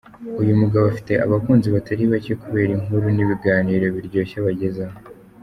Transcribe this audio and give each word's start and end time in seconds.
Uyu 0.41 0.57
mugabo 0.61 0.83
afite 0.91 1.13
abakunzi 1.25 1.67
batari 1.75 2.03
bake, 2.11 2.33
kubera 2.43 2.71
inkuru 2.77 3.05
n’ibiganiro 3.15 3.85
biryoshye 3.95 4.35
abagezaho. 4.41 4.97